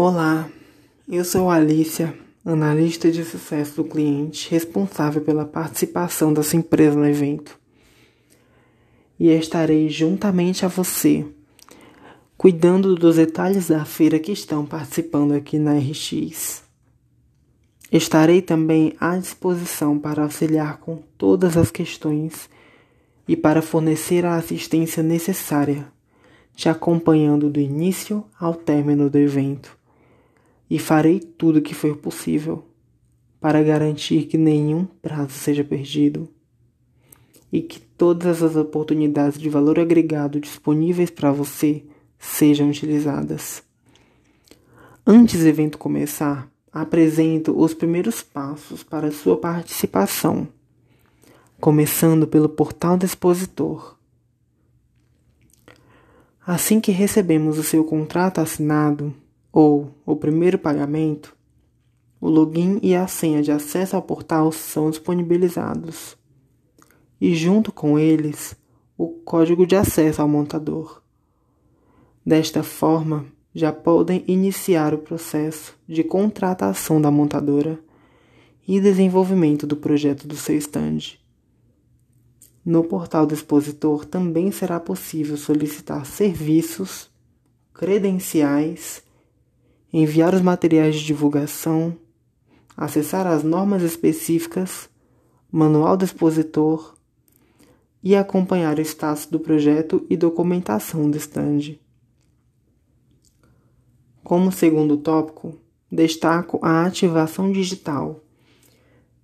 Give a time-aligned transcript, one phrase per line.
[0.00, 0.48] Olá,
[1.08, 7.04] eu sou Alicia, analista de sucesso do cliente, responsável pela participação da sua empresa no
[7.04, 7.58] evento.
[9.18, 11.26] E estarei juntamente a você,
[12.36, 16.62] cuidando dos detalhes da feira que estão participando aqui na RX.
[17.90, 22.48] Estarei também à disposição para auxiliar com todas as questões
[23.26, 25.88] e para fornecer a assistência necessária,
[26.54, 29.76] te acompanhando do início ao término do evento.
[30.70, 32.64] E farei tudo o que for possível
[33.40, 36.28] para garantir que nenhum prazo seja perdido
[37.52, 41.84] e que todas as oportunidades de valor agregado disponíveis para você
[42.18, 43.62] sejam utilizadas.
[45.06, 50.46] Antes do evento começar, apresento os primeiros passos para sua participação,
[51.58, 53.96] começando pelo portal do expositor.
[56.46, 59.14] Assim que recebemos o seu contrato assinado
[59.52, 61.36] ou o primeiro pagamento,
[62.20, 66.16] o login e a senha de acesso ao portal são disponibilizados,
[67.20, 68.56] e junto com eles,
[68.96, 71.02] o código de acesso ao montador.
[72.24, 77.78] Desta forma, já podem iniciar o processo de contratação da montadora
[78.66, 81.18] e desenvolvimento do projeto do seu stand.
[82.64, 87.10] No portal do expositor também será possível solicitar serviços,
[87.72, 89.02] credenciais,
[89.92, 91.96] enviar os materiais de divulgação,
[92.76, 94.88] acessar as normas específicas,
[95.50, 96.94] manual do expositor
[98.02, 101.78] e acompanhar o status do projeto e documentação do stand.
[104.22, 105.58] Como segundo tópico,
[105.90, 108.22] destaco a ativação digital,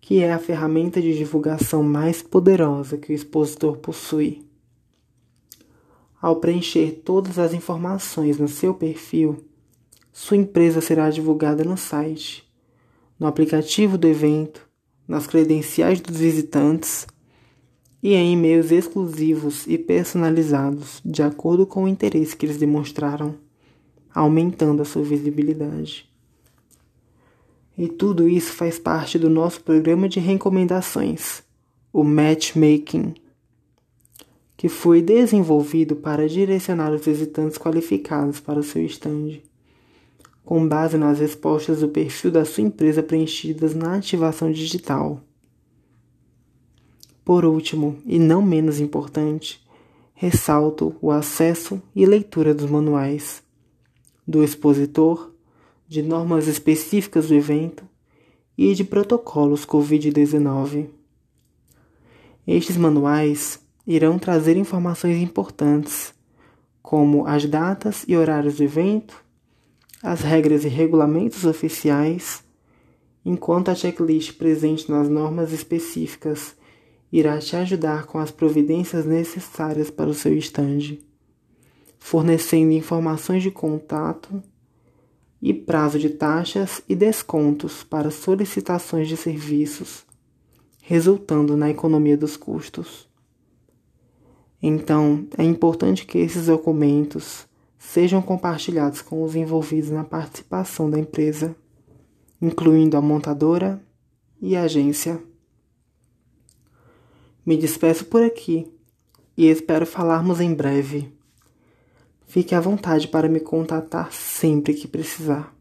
[0.00, 4.46] que é a ferramenta de divulgação mais poderosa que o expositor possui.
[6.20, 9.44] Ao preencher todas as informações no seu perfil,
[10.18, 12.42] sua empresa será divulgada no site,
[13.20, 14.66] no aplicativo do evento,
[15.06, 17.06] nas credenciais dos visitantes
[18.02, 23.34] e em e-mails exclusivos e personalizados de acordo com o interesse que eles demonstraram
[24.14, 26.08] aumentando a sua visibilidade.
[27.76, 31.42] E tudo isso faz parte do nosso programa de recomendações,
[31.92, 33.12] o Matchmaking,
[34.56, 39.42] que foi desenvolvido para direcionar os visitantes qualificados para o seu stand,
[40.46, 45.20] com base nas respostas do perfil da sua empresa preenchidas na ativação digital.
[47.24, 49.60] Por último, e não menos importante,
[50.14, 53.42] ressalto o acesso e leitura dos manuais
[54.24, 55.32] do expositor,
[55.88, 57.84] de normas específicas do evento
[58.56, 60.88] e de protocolos Covid-19.
[62.46, 66.14] Estes manuais irão trazer informações importantes,
[66.80, 69.25] como as datas e horários do evento,
[70.02, 72.44] as regras e regulamentos oficiais,
[73.24, 76.54] enquanto a checklist presente nas normas específicas
[77.12, 81.06] irá te ajudar com as providências necessárias para o seu estande
[82.06, 84.40] fornecendo informações de contato
[85.42, 90.06] e prazo de taxas e descontos para solicitações de serviços,
[90.80, 93.08] resultando na economia dos custos.
[94.62, 97.44] Então, é importante que esses documentos
[97.92, 101.54] sejam compartilhados com os envolvidos na participação da empresa,
[102.42, 103.80] incluindo a montadora
[104.40, 105.22] e a agência.
[107.44, 108.66] Me despeço por aqui
[109.36, 111.14] e espero falarmos em breve.
[112.26, 115.54] Fique à vontade para me contatar sempre que precisar.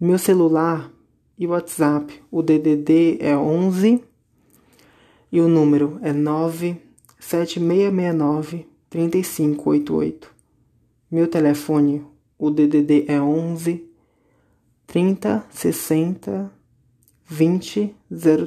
[0.00, 0.88] Meu celular
[1.36, 4.04] e WhatsApp, o DDD é 11
[5.32, 10.35] e o número é 97669 3588.
[11.08, 12.04] Meu telefone,
[12.36, 13.88] o DDD é 11
[14.88, 16.50] 30 60
[17.24, 17.94] 20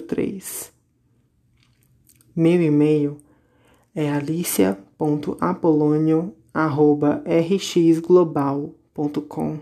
[0.07, 0.73] 03.
[2.35, 3.15] Meu e-mail
[3.95, 9.59] é alicia.apolonio arroba rxglobal.com.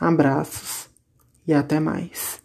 [0.00, 0.90] Abraços
[1.46, 2.39] e até mais.